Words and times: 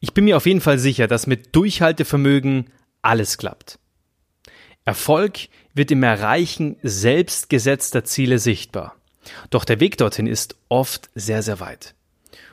Ich 0.00 0.14
bin 0.14 0.24
mir 0.24 0.38
auf 0.38 0.46
jeden 0.46 0.62
Fall 0.62 0.78
sicher, 0.78 1.06
dass 1.06 1.26
mit 1.26 1.54
Durchhaltevermögen 1.54 2.70
alles 3.02 3.36
klappt. 3.36 3.78
Erfolg 4.86 5.48
wird 5.74 5.90
im 5.90 6.02
Erreichen 6.02 6.76
selbstgesetzter 6.82 8.02
Ziele 8.04 8.38
sichtbar. 8.38 8.96
Doch 9.50 9.66
der 9.66 9.78
Weg 9.78 9.98
dorthin 9.98 10.26
ist 10.26 10.56
oft 10.70 11.10
sehr, 11.14 11.42
sehr 11.42 11.60
weit. 11.60 11.94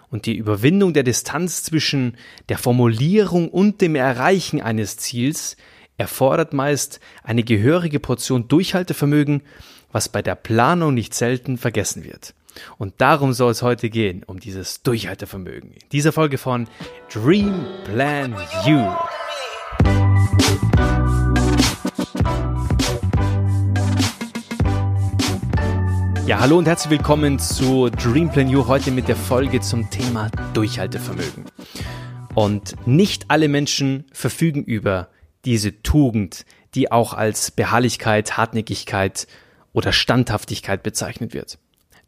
Und 0.10 0.26
die 0.26 0.36
Überwindung 0.36 0.94
der 0.94 1.04
Distanz 1.04 1.64
zwischen 1.64 2.18
der 2.50 2.58
Formulierung 2.58 3.50
und 3.50 3.80
dem 3.80 3.96
Erreichen 3.96 4.62
eines 4.62 4.98
Ziels 4.98 5.56
erfordert 5.98 6.54
meist 6.54 7.00
eine 7.24 7.44
gehörige 7.44 8.00
Portion 8.02 8.50
Durchhaltevermögen, 8.50 9.42
was 9.92 10.10
bei 10.10 10.22
der 10.22 10.36
Planung 10.36 10.94
nicht 10.94 11.14
selten 11.14 11.58
vergessen 11.58 12.04
wird. 12.04 12.34
Und 12.78 12.96
darum 13.02 13.34
soll 13.34 13.52
es 13.52 13.62
heute 13.62 13.90
gehen, 13.90 14.24
um 14.26 14.40
dieses 14.40 14.84
Durchhaltevermögen. 14.84 15.72
In 15.72 15.90
dieser 15.92 16.12
Folge 16.12 16.38
von 16.38 16.68
Dream 17.12 17.66
Plan 17.86 18.36
You. 18.66 18.92
Ja, 26.28 26.42
hallo 26.42 26.58
und 26.58 26.68
herzlich 26.68 26.92
willkommen 26.92 27.40
zu 27.40 27.90
Dream 27.90 28.30
Plan 28.30 28.50
You 28.50 28.68
heute 28.68 28.92
mit 28.92 29.08
der 29.08 29.16
Folge 29.16 29.62
zum 29.62 29.90
Thema 29.90 30.30
Durchhaltevermögen. 30.54 31.46
Und 32.36 32.76
nicht 32.86 33.32
alle 33.32 33.48
Menschen 33.48 34.06
verfügen 34.12 34.66
über 34.66 35.10
diese 35.46 35.82
Tugend, 35.84 36.46
die 36.76 36.92
auch 36.92 37.14
als 37.14 37.52
Beharrlichkeit, 37.52 38.36
Hartnäckigkeit 38.36 39.26
oder 39.72 39.94
Standhaftigkeit 39.94 40.84
bezeichnet 40.84 41.34
wird. 41.34 41.60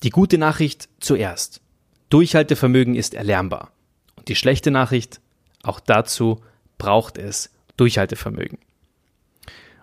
Die 0.04 0.10
gute 0.12 0.38
Nachricht 0.38 0.88
zuerst. 1.00 1.62
Durchhaltevermögen 2.10 2.96
ist 2.96 3.14
erlernbar. 3.14 3.72
Und 4.16 4.30
die 4.30 4.36
schlechte 4.36 4.72
Nachricht, 4.72 5.20
auch 5.64 5.80
dazu 5.80 6.42
braucht 6.78 7.18
es 7.18 7.50
Durchhaltevermögen. 7.78 8.60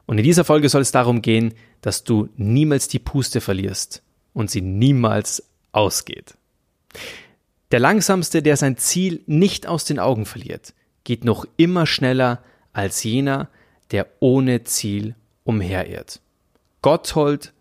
Und 0.07 0.19
in 0.19 0.25
dieser 0.25 0.45
Folge 0.45 0.69
soll 0.69 0.83
es 0.83 0.93
darum 0.93 1.21
gehen, 1.21 1.55
dass 1.83 2.05
du 2.05 2.29
niemals 2.37 2.89
die 2.89 2.99
Puste 2.99 3.41
verlierst 3.41 4.03
und 4.33 4.51
sie 4.51 4.63
niemals 4.63 5.43
ausgeht. 5.73 6.37
Der 7.73 7.81
langsamste, 7.81 8.43
der 8.43 8.57
sein 8.57 8.77
Ziel 8.79 9.23
nicht 9.27 9.67
aus 9.67 9.85
den 9.85 9.99
Augen 9.99 10.25
verliert, 10.25 10.73
geht 11.05 11.25
noch 11.25 11.47
immer 11.57 11.87
schneller 11.87 12.43
als 12.73 13.03
jener, 13.03 13.49
der 13.91 14.07
ohne 14.21 14.65
Ziel 14.65 15.15
umherirrt. 15.45 16.21
Gotthold 16.83 17.53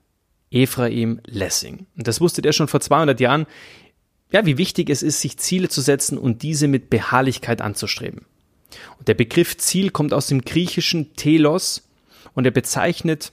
Ephraim 0.56 1.20
Lessing. 1.26 1.86
Und 1.98 2.08
das 2.08 2.22
wusste 2.22 2.42
der 2.42 2.54
schon 2.54 2.68
vor 2.68 2.80
200 2.80 3.20
Jahren, 3.20 3.46
ja, 4.32 4.46
wie 4.46 4.58
wichtig 4.58 4.90
es 4.90 5.04
ist, 5.04 5.22
sich 5.22 5.38
Ziele 5.38 5.70
zu 5.70 5.82
setzen 5.82 6.18
und 6.18 6.42
diese 6.42 6.68
mit 6.68 6.90
Beharrlichkeit 6.90 7.62
anzustreben. 7.62 8.26
Und 8.98 9.08
der 9.08 9.14
Begriff 9.14 9.58
Ziel 9.58 9.92
kommt 9.92 10.14
aus 10.14 10.28
dem 10.28 10.42
griechischen 10.42 11.14
Telos 11.14 11.88
und 12.34 12.46
er 12.46 12.52
bezeichnet 12.52 13.32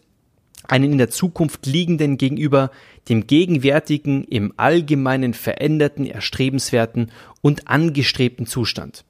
einen 0.69 0.93
in 0.93 0.99
der 0.99 1.11
Zukunft 1.11 1.67
liegenden 1.67 2.19
gegenüber 2.19 2.71
dem 3.09 3.27
gegenwärtigen, 3.27 4.25
im 4.25 4.53
allgemeinen 4.57 5.35
veränderten, 5.35 6.07
erstrebenswerten 6.07 7.11
und 7.41 7.69
angestrebten 7.69 8.47
Zustand. 8.47 9.05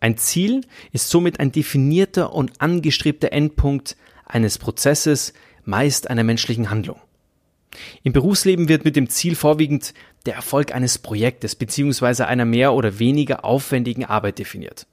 Ein 0.00 0.16
Ziel 0.16 0.62
ist 0.92 1.10
somit 1.10 1.40
ein 1.40 1.52
definierter 1.52 2.32
und 2.32 2.60
angestrebter 2.60 3.32
Endpunkt 3.32 3.96
eines 4.24 4.58
Prozesses, 4.58 5.34
meist 5.64 6.08
einer 6.08 6.24
menschlichen 6.24 6.70
Handlung. 6.70 6.98
Im 8.02 8.12
Berufsleben 8.12 8.68
wird 8.68 8.84
mit 8.84 8.96
dem 8.96 9.08
Ziel 9.08 9.34
vorwiegend 9.34 9.94
der 10.26 10.34
Erfolg 10.34 10.74
eines 10.74 10.98
Projektes 10.98 11.54
bzw. 11.54 12.24
einer 12.24 12.44
mehr 12.44 12.74
oder 12.74 12.98
weniger 12.98 13.44
aufwendigen 13.44 14.04
Arbeit 14.04 14.38
definiert. 14.38 14.86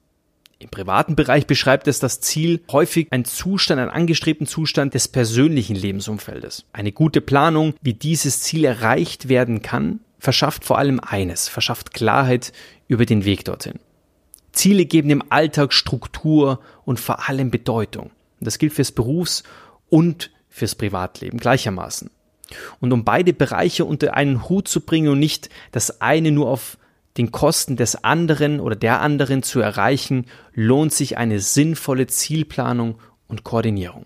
Im 0.60 0.70
privaten 0.70 1.16
Bereich 1.16 1.46
beschreibt 1.46 1.88
es 1.90 2.00
das 2.00 2.22
Ziel 2.22 2.62
häufig 2.72 3.08
ein 3.12 3.26
Zustand, 3.26 3.82
einen 3.82 3.90
angestrebten 3.90 4.48
Zustand 4.48 4.94
des 4.94 5.10
persönlichen 5.10 5.76
Lebensumfeldes. 5.76 6.66
Eine 6.72 6.94
gute 6.94 7.20
Planung, 7.20 7.74
wie 7.82 7.94
dieses 7.94 8.40
Ziel 8.40 8.64
erreicht 8.64 9.28
werden 9.28 9.62
kann, 9.62 10.00
verschafft 10.20 10.64
vor 10.64 10.78
allem 10.78 11.02
eines, 11.02 11.50
verschafft 11.50 11.94
Klarheit 11.94 12.54
über 12.88 13.06
den 13.06 13.26
Weg 13.26 13.44
dorthin. 13.44 13.80
Ziele 14.54 14.86
geben 14.86 15.10
dem 15.10 15.24
Alltag 15.30 15.74
Struktur 15.74 16.62
und 16.86 17.00
vor 17.00 17.28
allem 17.28 17.52
Bedeutung. 17.52 18.12
Das 18.40 18.58
gilt 18.58 18.74
fürs 18.74 18.92
Berufs- 18.92 19.44
und 19.90 20.32
fürs 20.48 20.76
Privatleben 20.76 21.40
gleichermaßen. 21.40 22.10
Und 22.80 22.92
um 22.92 23.04
beide 23.04 23.34
Bereiche 23.34 23.86
unter 23.86 24.14
einen 24.16 24.48
Hut 24.50 24.68
zu 24.68 24.82
bringen 24.82 25.10
und 25.10 25.20
nicht 25.20 25.50
das 25.72 26.02
eine 26.02 26.32
nur 26.32 26.50
auf 26.50 26.78
den 27.18 27.32
Kosten 27.32 27.76
des 27.76 28.04
anderen 28.04 28.60
oder 28.60 28.76
der 28.76 29.02
anderen 29.02 29.44
zu 29.44 29.60
erreichen, 29.60 30.26
lohnt 30.54 30.94
sich 30.94 31.18
eine 31.18 31.40
sinnvolle 31.40 32.08
Zielplanung 32.08 33.00
und 33.28 33.44
Koordinierung. 33.44 34.06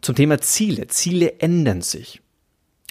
Zum 0.00 0.14
Thema 0.14 0.40
Ziele. 0.40 0.86
Ziele 0.86 1.40
ändern 1.40 1.82
sich. 1.82 2.22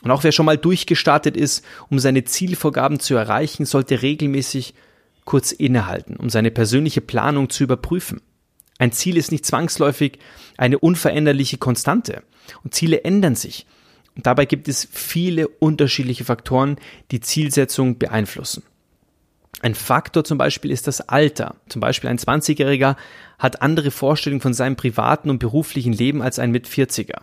Und 0.03 0.11
auch 0.11 0.23
wer 0.23 0.31
schon 0.31 0.45
mal 0.45 0.57
durchgestartet 0.57 1.35
ist, 1.35 1.65
um 1.89 1.99
seine 1.99 2.23
Zielvorgaben 2.23 2.99
zu 2.99 3.15
erreichen, 3.15 3.65
sollte 3.65 4.01
regelmäßig 4.01 4.73
kurz 5.25 5.51
innehalten, 5.51 6.15
um 6.15 6.29
seine 6.29 6.51
persönliche 6.51 7.01
Planung 7.01 7.49
zu 7.49 7.63
überprüfen. 7.63 8.21
Ein 8.77 8.93
Ziel 8.93 9.17
ist 9.17 9.31
nicht 9.31 9.45
zwangsläufig 9.45 10.19
eine 10.57 10.79
unveränderliche 10.79 11.57
Konstante. 11.57 12.23
Und 12.63 12.73
Ziele 12.73 13.03
ändern 13.03 13.35
sich. 13.35 13.65
Und 14.15 14.25
dabei 14.25 14.45
gibt 14.45 14.67
es 14.67 14.87
viele 14.91 15.47
unterschiedliche 15.47 16.25
Faktoren, 16.25 16.77
die 17.11 17.21
Zielsetzung 17.21 17.97
beeinflussen. 17.97 18.63
Ein 19.61 19.75
Faktor 19.75 20.23
zum 20.23 20.37
Beispiel 20.37 20.71
ist 20.71 20.87
das 20.87 21.01
Alter. 21.01 21.55
Zum 21.67 21.81
Beispiel 21.81 22.09
ein 22.09 22.17
20-Jähriger 22.17 22.95
hat 23.37 23.61
andere 23.61 23.91
Vorstellungen 23.91 24.41
von 24.41 24.53
seinem 24.53 24.75
privaten 24.75 25.29
und 25.29 25.39
beruflichen 25.39 25.93
Leben 25.93 26.21
als 26.21 26.39
ein 26.39 26.51
mit 26.51 26.67
40er. 26.67 27.21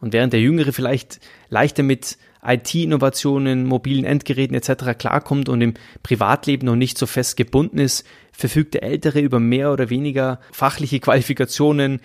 Und 0.00 0.12
während 0.12 0.32
der 0.32 0.40
Jüngere 0.40 0.72
vielleicht 0.72 1.18
leichter 1.48 1.82
mit 1.82 2.18
IT-Innovationen, 2.44 3.66
mobilen 3.66 4.04
Endgeräten 4.04 4.56
etc. 4.56 4.96
klarkommt 4.96 5.48
und 5.48 5.60
im 5.60 5.74
Privatleben 6.04 6.66
noch 6.66 6.76
nicht 6.76 6.96
so 6.96 7.06
fest 7.06 7.36
gebunden 7.36 7.78
ist, 7.78 8.06
verfügt 8.30 8.74
der 8.74 8.84
Ältere 8.84 9.20
über 9.20 9.40
mehr 9.40 9.72
oder 9.72 9.90
weniger 9.90 10.40
fachliche 10.52 11.00
Qualifikationen, 11.00 12.00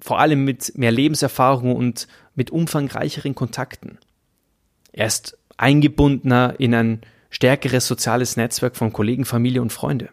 vor 0.00 0.18
allem 0.18 0.44
mit 0.44 0.76
mehr 0.76 0.92
Lebenserfahrung 0.92 1.74
und 1.74 2.08
mit 2.38 2.52
umfangreicheren 2.52 3.34
Kontakten. 3.34 3.98
Er 4.92 5.06
ist 5.06 5.36
eingebundener 5.56 6.54
in 6.58 6.72
ein 6.72 7.00
stärkeres 7.30 7.86
soziales 7.86 8.36
Netzwerk 8.36 8.76
von 8.76 8.92
Kollegen, 8.92 9.24
Familie 9.24 9.60
und 9.60 9.72
Freunde. 9.72 10.10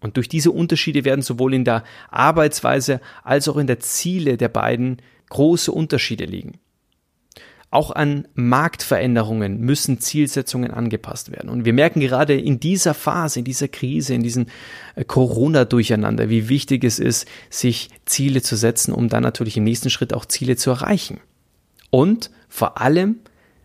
Und 0.00 0.16
durch 0.16 0.28
diese 0.28 0.50
Unterschiede 0.50 1.04
werden 1.04 1.22
sowohl 1.22 1.54
in 1.54 1.64
der 1.64 1.84
Arbeitsweise 2.10 3.00
als 3.22 3.48
auch 3.48 3.56
in 3.56 3.68
der 3.68 3.78
Ziele 3.80 4.36
der 4.36 4.48
beiden 4.48 5.00
große 5.30 5.70
Unterschiede 5.70 6.24
liegen. 6.24 6.58
Auch 7.70 7.90
an 7.90 8.26
Marktveränderungen 8.34 9.60
müssen 9.60 10.00
Zielsetzungen 10.00 10.70
angepasst 10.70 11.30
werden. 11.32 11.50
Und 11.50 11.64
wir 11.64 11.72
merken 11.72 12.00
gerade 12.00 12.38
in 12.38 12.60
dieser 12.60 12.94
Phase, 12.94 13.40
in 13.40 13.44
dieser 13.44 13.68
Krise, 13.68 14.14
in 14.14 14.22
diesem 14.22 14.46
äh, 14.94 15.04
Corona-Durcheinander, 15.04 16.28
wie 16.28 16.48
wichtig 16.48 16.84
es 16.84 16.98
ist, 16.98 17.26
sich 17.50 17.90
Ziele 18.04 18.40
zu 18.42 18.56
setzen, 18.56 18.92
um 18.92 19.08
dann 19.08 19.22
natürlich 19.22 19.56
im 19.56 19.64
nächsten 19.64 19.90
Schritt 19.90 20.14
auch 20.14 20.26
Ziele 20.26 20.56
zu 20.56 20.70
erreichen. 20.70 21.20
Und 21.90 22.30
vor 22.48 22.80
allem, 22.80 23.20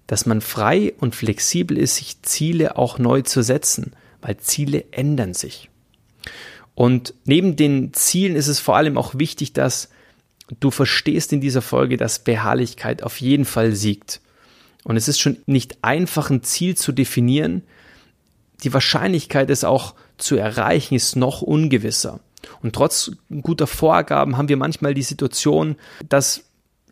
dass 0.07 0.25
man 0.25 0.41
frei 0.41 0.93
und 0.99 1.15
flexibel 1.15 1.77
ist, 1.77 1.95
sich 1.95 2.21
Ziele 2.21 2.77
auch 2.77 2.99
neu 2.99 3.21
zu 3.21 3.41
setzen, 3.41 3.93
weil 4.21 4.37
Ziele 4.37 4.85
ändern 4.91 5.33
sich. 5.33 5.69
Und 6.75 7.13
neben 7.25 7.55
den 7.55 7.93
Zielen 7.93 8.35
ist 8.35 8.47
es 8.47 8.59
vor 8.59 8.75
allem 8.75 8.97
auch 8.97 9.15
wichtig, 9.15 9.53
dass 9.53 9.89
du 10.59 10.71
verstehst 10.71 11.31
in 11.33 11.41
dieser 11.41 11.61
Folge, 11.61 11.97
dass 11.97 12.19
Beharrlichkeit 12.19 13.03
auf 13.03 13.21
jeden 13.21 13.45
Fall 13.45 13.73
siegt. 13.73 14.21
Und 14.83 14.97
es 14.97 15.07
ist 15.07 15.19
schon 15.19 15.37
nicht 15.45 15.83
einfach, 15.83 16.29
ein 16.29 16.43
Ziel 16.43 16.75
zu 16.75 16.91
definieren. 16.91 17.63
Die 18.63 18.73
Wahrscheinlichkeit, 18.73 19.49
es 19.49 19.63
auch 19.63 19.95
zu 20.17 20.35
erreichen, 20.35 20.95
ist 20.95 21.15
noch 21.15 21.41
ungewisser. 21.41 22.19
Und 22.61 22.73
trotz 22.73 23.11
guter 23.41 23.67
Vorgaben 23.67 24.37
haben 24.37 24.49
wir 24.49 24.57
manchmal 24.57 24.93
die 24.93 25.03
Situation, 25.03 25.75
dass 26.09 26.43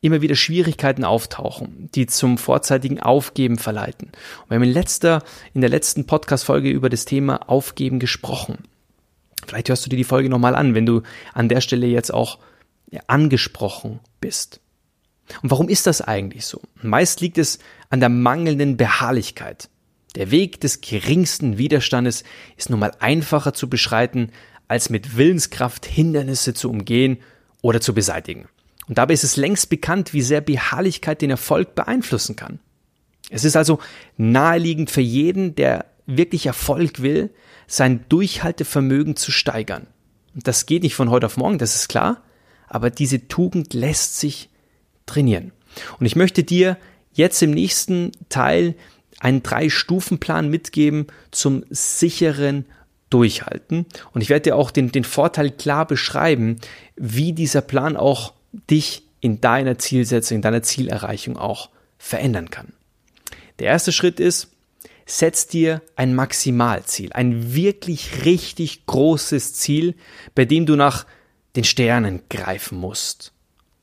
immer 0.01 0.21
wieder 0.21 0.35
Schwierigkeiten 0.35 1.03
auftauchen, 1.03 1.89
die 1.93 2.07
zum 2.07 2.37
vorzeitigen 2.37 2.99
Aufgeben 2.99 3.57
verleiten. 3.57 4.07
Und 4.43 4.49
wir 4.49 4.55
haben 4.55 4.63
in, 4.63 4.71
letzter, 4.71 5.23
in 5.53 5.61
der 5.61 5.69
letzten 5.69 6.05
Podcast-Folge 6.05 6.69
über 6.69 6.89
das 6.89 7.05
Thema 7.05 7.49
Aufgeben 7.49 7.99
gesprochen. 7.99 8.59
Vielleicht 9.45 9.69
hörst 9.69 9.85
du 9.85 9.89
dir 9.89 9.97
die 9.97 10.03
Folge 10.03 10.29
nochmal 10.29 10.55
an, 10.55 10.75
wenn 10.75 10.85
du 10.85 11.01
an 11.33 11.49
der 11.49 11.61
Stelle 11.61 11.87
jetzt 11.87 12.13
auch 12.13 12.39
angesprochen 13.07 13.99
bist. 14.19 14.61
Und 15.41 15.51
warum 15.51 15.69
ist 15.69 15.87
das 15.87 16.01
eigentlich 16.01 16.45
so? 16.45 16.61
Meist 16.81 17.21
liegt 17.21 17.37
es 17.37 17.59
an 17.89 17.99
der 17.99 18.09
mangelnden 18.09 18.77
Beharrlichkeit. 18.77 19.69
Der 20.15 20.31
Weg 20.31 20.59
des 20.59 20.81
geringsten 20.81 21.57
Widerstandes 21.57 22.23
ist 22.57 22.69
nun 22.69 22.79
mal 22.79 22.93
einfacher 22.99 23.53
zu 23.53 23.69
beschreiten, 23.69 24.31
als 24.67 24.89
mit 24.89 25.17
Willenskraft 25.17 25.85
Hindernisse 25.85 26.53
zu 26.53 26.69
umgehen 26.69 27.17
oder 27.61 27.79
zu 27.81 27.93
beseitigen. 27.93 28.47
Und 28.89 28.97
dabei 28.97 29.13
ist 29.13 29.23
es 29.23 29.37
längst 29.37 29.69
bekannt, 29.69 30.13
wie 30.13 30.21
sehr 30.21 30.41
Beharrlichkeit 30.41 31.21
den 31.21 31.29
Erfolg 31.29 31.75
beeinflussen 31.75 32.35
kann. 32.35 32.59
Es 33.29 33.45
ist 33.45 33.55
also 33.55 33.79
naheliegend 34.17 34.89
für 34.89 35.01
jeden, 35.01 35.53
der 35.53 35.85
wirklich 36.07 36.47
Erfolg 36.47 37.01
will, 37.01 37.29
sein 37.67 38.03
Durchhaltevermögen 38.09 39.15
zu 39.15 39.31
steigern. 39.31 39.85
Und 40.33 40.47
das 40.47 40.65
geht 40.65 40.81
nicht 40.81 40.95
von 40.95 41.11
heute 41.11 41.27
auf 41.27 41.37
morgen, 41.37 41.59
das 41.59 41.75
ist 41.75 41.87
klar, 41.87 42.23
aber 42.67 42.89
diese 42.89 43.27
Tugend 43.27 43.75
lässt 43.75 44.19
sich 44.19 44.49
trainieren. 45.05 45.51
Und 45.99 46.07
ich 46.07 46.15
möchte 46.15 46.43
dir 46.43 46.77
jetzt 47.13 47.43
im 47.43 47.51
nächsten 47.51 48.11
Teil 48.29 48.73
einen 49.19 49.43
Drei-Stufen-Plan 49.43 50.49
mitgeben 50.49 51.07
zum 51.29 51.63
sicheren 51.69 52.65
Durchhalten. 53.11 53.85
Und 54.13 54.21
ich 54.21 54.29
werde 54.29 54.43
dir 54.43 54.55
auch 54.55 54.71
den, 54.71 54.91
den 54.91 55.03
Vorteil 55.03 55.51
klar 55.51 55.85
beschreiben, 55.85 56.55
wie 56.95 57.33
dieser 57.33 57.61
Plan 57.61 57.95
auch 57.95 58.33
dich 58.51 59.03
in 59.21 59.41
deiner 59.41 59.77
Zielsetzung, 59.77 60.37
in 60.37 60.41
deiner 60.41 60.63
Zielerreichung 60.63 61.37
auch 61.37 61.69
verändern 61.97 62.49
kann. 62.49 62.73
Der 63.59 63.67
erste 63.67 63.91
Schritt 63.91 64.19
ist, 64.19 64.49
setz 65.05 65.47
dir 65.47 65.81
ein 65.95 66.15
Maximalziel, 66.15 67.11
ein 67.13 67.53
wirklich 67.53 68.25
richtig 68.25 68.85
großes 68.85 69.53
Ziel, 69.55 69.95
bei 70.35 70.45
dem 70.45 70.65
du 70.65 70.75
nach 70.75 71.05
den 71.55 71.63
Sternen 71.63 72.21
greifen 72.29 72.77
musst. 72.77 73.33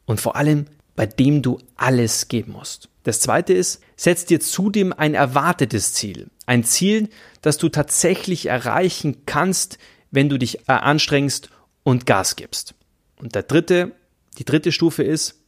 Und 0.06 0.20
vor 0.20 0.36
allem, 0.36 0.66
bei 0.94 1.06
dem 1.06 1.42
du 1.42 1.58
alles 1.76 2.28
geben 2.28 2.52
musst. 2.52 2.88
Das 3.02 3.20
zweite 3.20 3.52
ist, 3.52 3.82
setz 3.96 4.24
dir 4.24 4.40
zudem 4.40 4.92
ein 4.92 5.14
erwartetes 5.14 5.92
Ziel. 5.92 6.28
Ein 6.46 6.64
Ziel, 6.64 7.08
das 7.42 7.58
du 7.58 7.68
tatsächlich 7.68 8.46
erreichen 8.46 9.22
kannst, 9.26 9.78
wenn 10.10 10.28
du 10.28 10.38
dich 10.38 10.60
äh, 10.68 10.72
anstrengst 10.72 11.50
und 11.82 12.06
Gas 12.06 12.36
gibst. 12.36 12.74
Und 13.18 13.34
der 13.34 13.42
dritte, 13.42 13.92
die 14.38 14.44
dritte 14.44 14.72
Stufe 14.72 15.02
ist, 15.02 15.40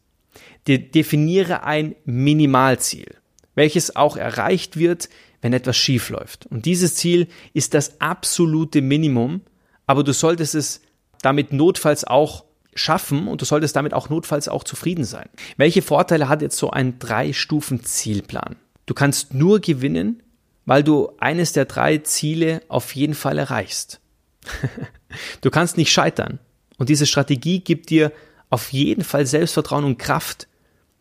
definiere 0.66 1.64
ein 1.64 1.94
Minimalziel, 2.04 3.16
welches 3.54 3.96
auch 3.96 4.16
erreicht 4.16 4.76
wird, 4.76 5.08
wenn 5.40 5.52
etwas 5.52 5.76
schief 5.76 6.10
läuft. 6.10 6.46
Und 6.46 6.66
dieses 6.66 6.94
Ziel 6.94 7.28
ist 7.54 7.74
das 7.74 8.00
absolute 8.00 8.82
Minimum, 8.82 9.40
aber 9.86 10.04
du 10.04 10.12
solltest 10.12 10.54
es 10.54 10.80
damit 11.22 11.52
notfalls 11.52 12.04
auch 12.04 12.44
schaffen 12.74 13.28
und 13.28 13.40
du 13.40 13.44
solltest 13.44 13.74
damit 13.76 13.94
auch 13.94 14.08
notfalls 14.08 14.48
auch 14.48 14.64
zufrieden 14.64 15.04
sein. 15.04 15.28
Welche 15.56 15.82
Vorteile 15.82 16.28
hat 16.28 16.42
jetzt 16.42 16.58
so 16.58 16.70
ein 16.70 16.98
Drei-Stufen-Zielplan? 16.98 18.56
Du 18.86 18.94
kannst 18.94 19.34
nur 19.34 19.60
gewinnen, 19.60 20.22
weil 20.64 20.84
du 20.84 21.12
eines 21.18 21.52
der 21.52 21.64
drei 21.64 21.98
Ziele 21.98 22.62
auf 22.68 22.94
jeden 22.94 23.14
Fall 23.14 23.38
erreichst. 23.38 24.00
du 25.40 25.50
kannst 25.50 25.76
nicht 25.76 25.90
scheitern. 25.90 26.38
Und 26.76 26.88
diese 26.88 27.06
Strategie 27.06 27.60
gibt 27.60 27.90
dir 27.90 28.12
auf 28.50 28.72
jeden 28.72 29.04
Fall 29.04 29.26
Selbstvertrauen 29.26 29.84
und 29.84 29.98
Kraft. 29.98 30.48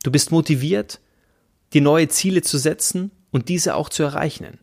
Du 0.04 0.12
bist 0.12 0.32
motiviert, 0.32 1.00
die 1.74 1.82
neue 1.82 2.08
Ziele 2.08 2.42
zu 2.42 2.58
setzen 2.58 3.12
und 3.32 3.50
diese 3.50 3.76
auch 3.76 3.90
zu 3.90 4.04
erreichen. 4.04 4.60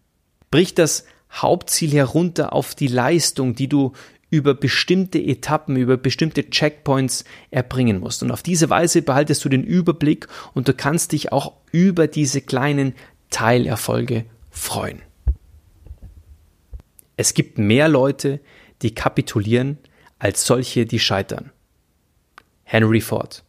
Brich 0.51 0.75
das 0.75 1.05
Hauptziel 1.33 1.93
herunter 1.93 2.53
auf 2.53 2.75
die 2.75 2.87
Leistung, 2.87 3.55
die 3.55 3.69
du 3.69 3.93
über 4.31 4.55
bestimmte 4.55 5.19
Etappen, 5.19 5.77
über 5.77 5.97
bestimmte 5.97 6.49
Checkpoints 6.49 7.25
erbringen 7.51 8.01
musst. 8.01 8.23
Und 8.23 8.31
auf 8.31 8.43
diese 8.43 8.71
Weise 8.71 9.03
behaltest 9.03 9.45
du 9.45 9.49
den 9.49 9.63
Überblick 9.63 10.27
und 10.55 10.67
du 10.67 10.75
kannst 10.75 11.13
dich 11.13 11.33
auch 11.33 11.53
über 11.71 12.09
diese 12.09 12.41
kleinen 12.41 12.95
Teilerfolge 13.31 14.25
freuen. 14.51 15.03
Es 17.17 17.35
gibt 17.35 17.59
mehr 17.59 17.89
Leute, 17.89 18.41
die 18.83 18.95
kapitulieren, 18.95 19.79
als 20.19 20.45
solche, 20.47 20.87
die 20.87 20.99
scheitern. 20.99 21.53
Henry 22.65 23.01
Ford. 23.01 23.45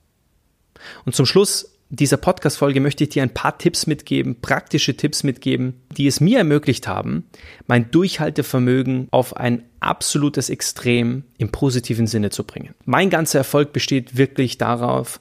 Und 1.06 1.16
zum 1.16 1.26
Schluss 1.26 1.76
dieser 1.90 2.18
Podcast-Folge 2.18 2.80
möchte 2.80 3.04
ich 3.04 3.12
dir 3.12 3.24
ein 3.24 3.34
paar 3.34 3.58
Tipps 3.58 3.88
mitgeben, 3.88 4.42
praktische 4.42 4.98
Tipps 4.98 5.24
mitgeben, 5.24 5.82
die 5.96 6.08
es 6.08 6.20
mir 6.20 6.40
ermöglicht 6.40 6.88
haben, 6.88 7.26
mein 7.68 7.92
Durchhaltevermögen 7.92 9.08
auf 9.12 9.38
ein 9.38 9.64
absolutes 9.80 10.50
Extrem 10.50 11.24
im 11.38 11.52
positiven 11.52 12.08
Sinne 12.08 12.32
zu 12.32 12.44
bringen. 12.44 12.74
Mein 12.86 13.10
ganzer 13.10 13.40
Erfolg 13.40 13.72
besteht 13.72 14.18
wirklich 14.18 14.58
darauf 14.58 15.20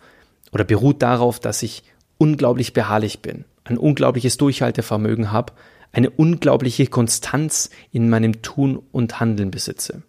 oder 0.52 0.64
beruht 0.64 1.02
darauf, 1.02 1.38
dass 1.38 1.62
ich 1.62 1.82
unglaublich 2.16 2.72
beharrlich 2.72 3.20
bin, 3.20 3.44
ein 3.64 3.76
unglaubliches 3.76 4.36
Durchhaltevermögen 4.38 5.32
habe, 5.32 5.52
eine 5.92 6.10
unglaubliche 6.10 6.86
Konstanz 6.86 7.70
in 7.92 8.08
meinem 8.08 8.42
Tun 8.42 8.82
und 8.90 9.20
Handeln 9.20 9.50
besitze. 9.50 10.02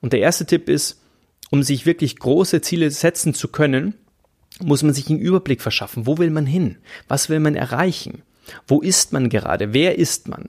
Und 0.00 0.12
der 0.12 0.20
erste 0.20 0.46
Tipp 0.46 0.68
ist, 0.68 1.02
um 1.50 1.62
sich 1.62 1.86
wirklich 1.86 2.18
große 2.18 2.60
Ziele 2.60 2.90
setzen 2.90 3.34
zu 3.34 3.48
können, 3.48 3.94
muss 4.60 4.82
man 4.82 4.94
sich 4.94 5.08
einen 5.10 5.18
Überblick 5.18 5.60
verschaffen. 5.60 6.06
Wo 6.06 6.18
will 6.18 6.30
man 6.30 6.46
hin? 6.46 6.78
Was 7.08 7.28
will 7.28 7.40
man 7.40 7.54
erreichen? 7.54 8.22
Wo 8.66 8.80
ist 8.80 9.12
man 9.12 9.28
gerade? 9.28 9.72
Wer 9.72 9.98
ist 9.98 10.28
man? 10.28 10.48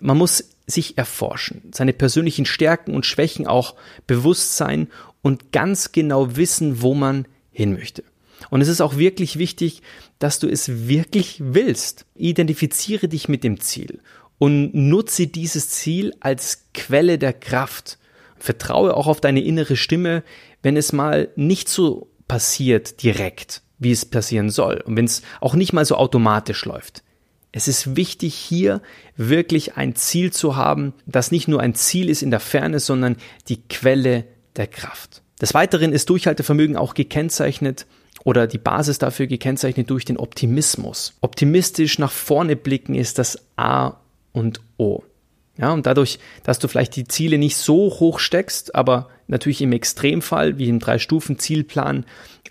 Man 0.00 0.18
muss 0.18 0.50
sich 0.66 0.96
erforschen, 0.96 1.62
seine 1.72 1.92
persönlichen 1.92 2.46
Stärken 2.46 2.94
und 2.94 3.06
Schwächen 3.06 3.46
auch 3.46 3.74
bewusst 4.06 4.56
sein 4.56 4.88
und 5.22 5.52
ganz 5.52 5.92
genau 5.92 6.36
wissen, 6.36 6.80
wo 6.80 6.94
man 6.94 7.26
hin 7.52 7.74
möchte. 7.74 8.02
Und 8.50 8.60
es 8.60 8.68
ist 8.68 8.80
auch 8.80 8.96
wirklich 8.96 9.38
wichtig, 9.38 9.82
dass 10.18 10.38
du 10.38 10.48
es 10.48 10.88
wirklich 10.88 11.36
willst. 11.40 12.06
Identifiziere 12.14 13.08
dich 13.08 13.28
mit 13.28 13.44
dem 13.44 13.60
Ziel 13.60 14.00
und 14.38 14.74
nutze 14.74 15.26
dieses 15.26 15.70
Ziel 15.70 16.14
als 16.20 16.66
Quelle 16.72 17.18
der 17.18 17.32
Kraft. 17.32 17.98
Vertraue 18.38 18.96
auch 18.96 19.06
auf 19.06 19.20
deine 19.20 19.42
innere 19.42 19.76
Stimme, 19.76 20.22
wenn 20.62 20.76
es 20.76 20.92
mal 20.92 21.28
nicht 21.36 21.68
so 21.68 22.08
passiert 22.28 23.02
direkt, 23.02 23.62
wie 23.78 23.92
es 23.92 24.04
passieren 24.04 24.50
soll 24.50 24.82
und 24.84 24.96
wenn 24.96 25.04
es 25.04 25.22
auch 25.40 25.54
nicht 25.54 25.72
mal 25.72 25.84
so 25.84 25.96
automatisch 25.96 26.64
läuft. 26.64 27.02
Es 27.52 27.68
ist 27.68 27.94
wichtig, 27.94 28.34
hier 28.34 28.82
wirklich 29.16 29.76
ein 29.76 29.94
Ziel 29.94 30.32
zu 30.32 30.56
haben, 30.56 30.92
das 31.06 31.30
nicht 31.30 31.46
nur 31.46 31.60
ein 31.60 31.74
Ziel 31.74 32.10
ist 32.10 32.22
in 32.22 32.32
der 32.32 32.40
Ferne, 32.40 32.80
sondern 32.80 33.16
die 33.48 33.62
Quelle 33.62 34.24
der 34.56 34.66
Kraft. 34.66 35.22
Des 35.40 35.54
Weiteren 35.54 35.92
ist 35.92 36.10
Durchhaltevermögen 36.10 36.76
auch 36.76 36.94
gekennzeichnet 36.94 37.86
oder 38.24 38.46
die 38.46 38.58
Basis 38.58 38.98
dafür 38.98 39.26
gekennzeichnet 39.26 39.90
durch 39.90 40.04
den 40.04 40.16
Optimismus. 40.16 41.14
Optimistisch 41.20 41.98
nach 41.98 42.10
vorne 42.10 42.56
blicken 42.56 42.94
ist 42.94 43.18
das 43.18 43.38
A 43.56 43.98
und 44.32 44.60
O. 44.76 45.04
Ja, 45.56 45.72
und 45.72 45.86
dadurch, 45.86 46.18
dass 46.42 46.58
du 46.58 46.68
vielleicht 46.68 46.96
die 46.96 47.06
Ziele 47.06 47.38
nicht 47.38 47.56
so 47.56 47.76
hoch 47.76 48.18
steckst, 48.18 48.74
aber 48.74 49.08
natürlich 49.26 49.62
im 49.62 49.72
Extremfall, 49.72 50.58
wie 50.58 50.68
im 50.68 50.78
Drei-Stufen-Zielplan, 50.78 52.04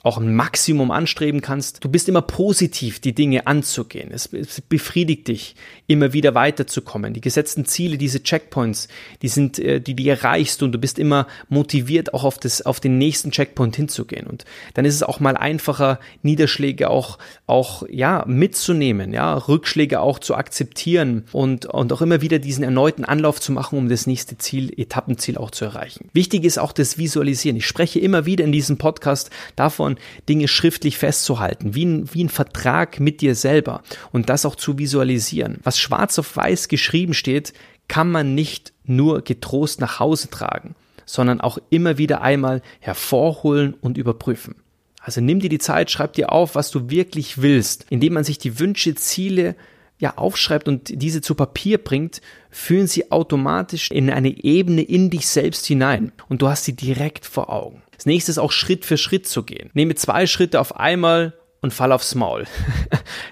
auch 0.04 0.18
ein 0.18 0.36
Maximum 0.36 0.92
anstreben 0.92 1.42
kannst. 1.42 1.84
Du 1.84 1.90
bist 1.90 2.10
immer 2.10 2.22
positiv, 2.22 3.00
die 3.00 3.16
Dinge 3.16 3.48
anzugehen. 3.48 4.12
Es, 4.12 4.28
befriedigt 4.68 5.30
dich, 5.30 5.56
immer 5.88 6.12
wieder 6.12 6.36
weiterzukommen. 6.36 7.14
Die 7.14 7.22
gesetzten 7.22 7.66
Ziele, 7.66 7.98
diese 7.98 8.22
Checkpoints, 8.22 8.90
die 9.22 9.30
sind, 9.30 9.60
äh, 9.60 9.80
die, 9.80 9.94
die 9.94 10.10
erreichst 10.10 10.62
und 10.62 10.74
du 10.74 10.78
bist 10.78 11.00
immer 11.00 11.28
motiviert, 11.48 12.14
auch 12.14 12.26
auf 12.26 12.38
das, 12.38 12.64
auf 12.64 12.82
den 12.82 12.98
nächsten 12.98 13.32
Checkpoint 13.32 13.78
hinzugehen. 13.78 14.28
Und 14.28 14.44
dann 14.74 14.84
ist 14.84 14.96
es 14.96 15.04
auch 15.04 15.22
mal 15.22 15.38
einfacher, 15.38 16.00
Niederschläge 16.22 16.90
auch, 16.90 17.18
auch, 17.48 17.84
ja, 17.90 18.26
mitzunehmen, 18.28 19.14
ja, 19.14 19.36
Rückschläge 19.36 20.02
auch 20.02 20.20
zu 20.20 20.36
akzeptieren 20.36 21.26
und, 21.32 21.66
und 21.66 21.94
auch 21.94 22.02
immer 22.02 22.22
wieder 22.22 22.40
diesen 22.40 22.66
erneuten 22.66 23.06
Anlauf 23.06 23.40
zu 23.40 23.54
machen, 23.54 23.78
um 23.78 23.88
das 23.88 24.06
nächste 24.06 24.38
Ziel, 24.38 24.74
Etappenziel 24.76 25.38
auch 25.38 25.52
zu 25.52 25.64
erreichen. 25.64 26.10
Wichtig 26.14 26.44
ist 26.44 26.58
auch 26.64 26.72
das 26.72 26.98
Visualisieren. 26.98 27.58
Ich 27.58 27.68
spreche 27.68 28.00
immer 28.00 28.26
wieder 28.26 28.44
in 28.44 28.52
diesem 28.52 28.78
Podcast 28.78 29.30
davon, 29.56 29.98
Dinge 30.28 30.48
schriftlich 30.48 30.98
festzuhalten, 30.98 31.76
wie 31.76 31.86
ein, 31.86 32.14
wie 32.14 32.24
ein 32.24 32.30
Vertrag 32.30 33.00
mit 33.00 33.22
dir 33.22 33.36
selber 33.36 33.84
und 34.12 34.30
das 34.30 34.46
auch 34.46 34.56
zu 34.56 34.80
visualisieren. 34.80 35.60
Was 35.64 35.78
schwarz 35.78 36.18
auf 36.18 36.36
weiß 36.36 36.68
geschrieben 36.68 37.14
steht, 37.14 37.54
kann 37.88 38.10
man 38.10 38.34
nicht 38.34 38.74
nur 38.86 39.22
getrost 39.22 39.82
nach 39.82 40.00
Hause 40.00 40.30
tragen, 40.30 40.76
sondern 41.06 41.42
auch 41.42 41.58
immer 41.70 41.98
wieder 41.98 42.22
einmal 42.22 42.62
hervorholen 42.80 43.76
und 43.80 43.98
überprüfen. 43.98 44.56
Also 45.00 45.20
nimm 45.20 45.42
dir 45.42 45.50
die 45.50 45.60
Zeit, 45.60 45.92
schreib 45.92 46.14
dir 46.14 46.32
auf, 46.32 46.56
was 46.56 46.72
du 46.72 46.90
wirklich 46.90 47.42
willst, 47.42 47.86
indem 47.90 48.14
man 48.14 48.24
sich 48.24 48.38
die 48.38 48.60
Wünsche, 48.60 48.96
Ziele 48.96 49.56
ja 50.00 50.18
aufschreibt 50.18 50.68
und 50.68 51.02
diese 51.02 51.22
zu 51.22 51.36
Papier 51.36 51.78
bringt, 51.78 52.22
führen 52.50 52.88
sie 52.88 53.12
automatisch 53.12 53.90
in 53.92 54.10
eine 54.10 54.44
Ebene 54.44 54.82
in 54.82 55.10
dich 55.10 55.28
selbst 55.28 55.66
hinein 55.66 56.12
und 56.30 56.42
du 56.42 56.50
hast 56.50 56.66
sie 56.66 56.76
direkt 56.76 57.26
vor 57.26 57.50
Augen. 57.50 57.82
Das 57.96 58.06
nächste 58.06 58.32
ist 58.32 58.38
auch 58.38 58.52
Schritt 58.52 58.86
für 58.86 58.98
Schritt 58.98 59.28
zu 59.28 59.44
gehen. 59.44 59.70
Nehme 59.74 59.96
zwei 59.96 60.28
Schritte 60.28 60.60
auf 60.60 60.76
einmal 60.76 61.34
und 61.62 61.74
fall 61.74 61.92
aufs 61.92 62.16
Maul. 62.16 62.46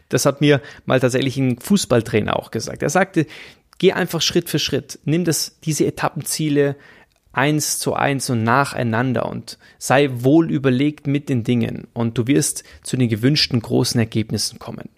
Das 0.09 0.25
hat 0.25 0.41
mir 0.41 0.61
mal 0.85 0.99
tatsächlich 0.99 1.37
ein 1.37 1.57
Fußballtrainer 1.57 2.37
auch 2.37 2.51
gesagt. 2.51 2.83
Er 2.83 2.89
sagte, 2.89 3.25
geh 3.77 3.93
einfach 3.93 4.21
Schritt 4.21 4.49
für 4.49 4.59
Schritt. 4.59 4.99
Nimm 5.05 5.23
das, 5.23 5.57
diese 5.63 5.85
Etappenziele 5.85 6.75
eins 7.31 7.79
zu 7.79 7.93
eins 7.93 8.29
und 8.29 8.43
nacheinander 8.43 9.25
und 9.25 9.57
sei 9.77 10.09
wohl 10.11 10.51
überlegt 10.51 11.07
mit 11.07 11.29
den 11.29 11.43
Dingen 11.43 11.87
und 11.93 12.17
du 12.17 12.27
wirst 12.27 12.63
zu 12.83 12.97
den 12.97 13.09
gewünschten 13.09 13.61
großen 13.61 13.99
Ergebnissen 13.99 14.59
kommen. 14.59 14.89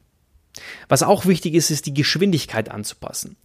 Was 0.87 1.03
auch 1.03 1.25
wichtig 1.25 1.53
ist, 1.53 1.71
ist 1.71 1.85
die 1.85 1.93
Geschwindigkeit 1.93 2.69
anzupassen. 2.69 3.35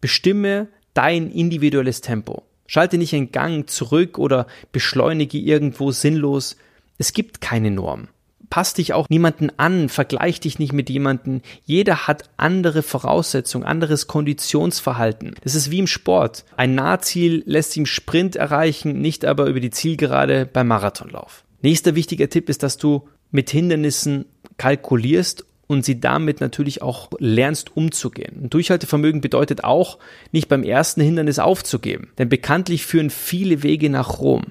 Bestimme 0.00 0.68
dein 0.94 1.30
individuelles 1.30 2.00
Tempo. 2.00 2.42
Schalte 2.66 2.98
nicht 2.98 3.14
einen 3.14 3.32
Gang 3.32 3.68
zurück 3.68 4.18
oder 4.18 4.46
beschleunige 4.72 5.38
irgendwo 5.38 5.90
sinnlos. 5.92 6.56
Es 6.98 7.12
gibt 7.12 7.40
keine 7.40 7.70
Norm. 7.70 8.08
Pass 8.50 8.74
dich 8.74 8.92
auch 8.92 9.08
niemanden 9.08 9.50
an, 9.56 9.88
vergleich 9.88 10.38
dich 10.38 10.58
nicht 10.58 10.72
mit 10.72 10.88
jemanden. 10.88 11.42
Jeder 11.64 12.06
hat 12.06 12.30
andere 12.36 12.82
Voraussetzungen, 12.82 13.66
anderes 13.66 14.06
Konditionsverhalten. 14.06 15.34
Das 15.42 15.54
ist 15.54 15.70
wie 15.70 15.80
im 15.80 15.86
Sport. 15.86 16.44
Ein 16.56 16.74
Nahziel 16.74 17.42
lässt 17.46 17.72
sich 17.72 17.78
im 17.78 17.86
Sprint 17.86 18.36
erreichen, 18.36 19.00
nicht 19.00 19.24
aber 19.24 19.46
über 19.46 19.60
die 19.60 19.70
Zielgerade 19.70 20.46
beim 20.46 20.68
Marathonlauf. 20.68 21.44
Nächster 21.62 21.94
wichtiger 21.96 22.28
Tipp 22.28 22.48
ist, 22.48 22.62
dass 22.62 22.76
du 22.76 23.08
mit 23.30 23.50
Hindernissen 23.50 24.26
kalkulierst 24.56 25.44
und 25.66 25.84
sie 25.84 26.00
damit 26.00 26.40
natürlich 26.40 26.82
auch 26.82 27.10
lernst 27.18 27.76
umzugehen. 27.76 28.40
Und 28.42 28.54
Durchhaltevermögen 28.54 29.20
bedeutet 29.20 29.64
auch, 29.64 29.98
nicht 30.32 30.48
beim 30.48 30.62
ersten 30.62 31.00
Hindernis 31.00 31.38
aufzugeben. 31.38 32.08
Denn 32.18 32.28
bekanntlich 32.28 32.84
führen 32.84 33.10
viele 33.10 33.62
Wege 33.62 33.90
nach 33.90 34.18
Rom. 34.18 34.44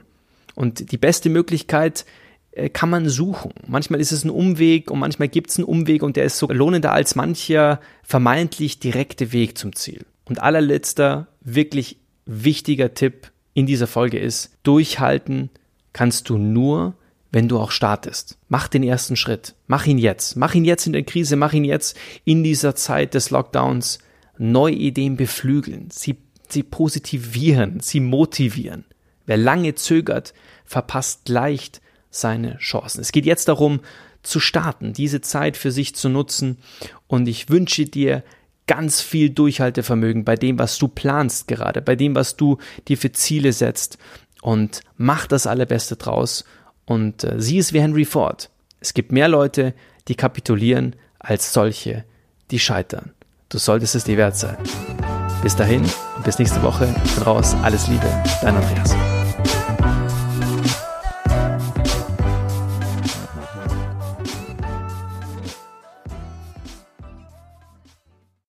Und 0.55 0.91
die 0.91 0.97
beste 0.97 1.29
Möglichkeit 1.29 2.05
äh, 2.51 2.69
kann 2.69 2.89
man 2.89 3.09
suchen. 3.09 3.53
Manchmal 3.67 3.99
ist 3.99 4.11
es 4.11 4.23
ein 4.23 4.29
Umweg 4.29 4.91
und 4.91 4.99
manchmal 4.99 5.27
gibt 5.27 5.49
es 5.49 5.57
einen 5.57 5.65
Umweg 5.65 6.03
und 6.03 6.15
der 6.15 6.25
ist 6.25 6.37
so 6.37 6.47
lohnender 6.47 6.91
als 6.91 7.15
mancher 7.15 7.79
vermeintlich 8.03 8.79
direkte 8.79 9.31
Weg 9.33 9.57
zum 9.57 9.75
Ziel. 9.75 10.05
Und 10.25 10.41
allerletzter, 10.41 11.27
wirklich 11.41 11.97
wichtiger 12.25 12.93
Tipp 12.93 13.31
in 13.53 13.65
dieser 13.65 13.87
Folge 13.87 14.19
ist, 14.19 14.51
durchhalten 14.63 15.49
kannst 15.91 16.29
du 16.29 16.37
nur, 16.37 16.95
wenn 17.33 17.49
du 17.49 17.59
auch 17.59 17.71
startest. 17.71 18.37
Mach 18.47 18.67
den 18.69 18.83
ersten 18.83 19.15
Schritt. 19.15 19.55
Mach 19.65 19.87
ihn 19.87 19.97
jetzt. 19.97 20.37
Mach 20.37 20.53
ihn 20.53 20.65
jetzt 20.65 20.85
in 20.85 20.93
der 20.93 21.03
Krise. 21.03 21.35
Mach 21.35 21.51
ihn 21.51 21.65
jetzt 21.65 21.97
in 22.23 22.43
dieser 22.43 22.75
Zeit 22.75 23.15
des 23.15 23.31
Lockdowns. 23.31 23.97
Neue 24.37 24.75
Ideen 24.75 25.17
beflügeln. 25.17 25.89
Sie, 25.91 26.15
sie 26.47 26.61
positivieren. 26.61 27.79
Sie 27.79 27.99
motivieren. 27.99 28.85
Wer 29.25 29.37
lange 29.37 29.73
zögert, 29.73 30.35
verpasst 30.63 31.27
leicht 31.27 31.81
seine 32.11 32.57
Chancen. 32.59 33.01
Es 33.01 33.11
geht 33.11 33.25
jetzt 33.25 33.47
darum, 33.47 33.81
zu 34.21 34.39
starten, 34.39 34.93
diese 34.93 35.19
Zeit 35.19 35.57
für 35.57 35.71
sich 35.71 35.95
zu 35.95 36.09
nutzen. 36.09 36.59
Und 37.07 37.27
ich 37.27 37.49
wünsche 37.49 37.85
dir 37.85 38.23
ganz 38.67 39.01
viel 39.01 39.31
Durchhaltevermögen 39.31 40.23
bei 40.23 40.35
dem, 40.35 40.59
was 40.59 40.77
du 40.77 40.87
planst 40.87 41.47
gerade, 41.47 41.81
bei 41.81 41.95
dem, 41.95 42.15
was 42.15 42.37
du 42.37 42.59
dir 42.87 42.97
für 42.97 43.11
Ziele 43.11 43.53
setzt. 43.53 43.97
Und 44.43 44.81
mach 44.97 45.25
das 45.25 45.47
Allerbeste 45.47 45.95
draus 45.95 46.45
und 46.85 47.23
äh, 47.23 47.39
sieh 47.39 47.59
es 47.59 47.73
wie 47.73 47.81
Henry 47.81 48.05
Ford. 48.05 48.49
Es 48.79 48.93
gibt 48.93 49.11
mehr 49.11 49.27
Leute, 49.27 49.73
die 50.07 50.15
kapitulieren, 50.15 50.95
als 51.19 51.53
solche, 51.53 52.03
die 52.51 52.59
scheitern. 52.59 53.11
Du 53.49 53.57
solltest 53.57 53.95
es 53.95 54.03
dir 54.03 54.17
wert 54.17 54.35
sein. 54.35 54.57
Bis 55.41 55.55
dahin 55.55 55.83
und 56.15 56.23
bis 56.23 56.39
nächste 56.39 56.61
Woche. 56.63 56.93
Ich 57.05 57.15
bin 57.15 57.23
raus. 57.23 57.55
Alles 57.63 57.87
Liebe, 57.87 58.07
dein 58.41 58.55
Andreas. 58.55 58.95